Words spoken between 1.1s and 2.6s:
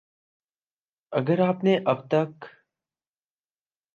اگر آپ نے اب تک